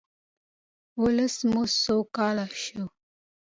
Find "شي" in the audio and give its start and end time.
2.63-2.79